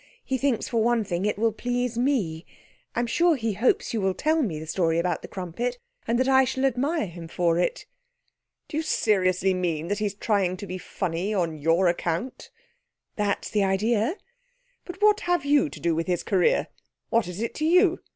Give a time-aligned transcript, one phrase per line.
[0.25, 2.43] He thinks for one thing it will please me.
[2.95, 5.77] I'm sure he hopes you will tell me the story about the crumpet,
[6.07, 7.85] and that I shall admire him for it.'
[8.67, 12.49] 'Do you seriously mean that he's trying to be funny on your account?'
[13.15, 14.15] 'That's the idea.'
[14.85, 16.69] 'But what have you to do with his career?
[17.09, 17.99] What is it to you?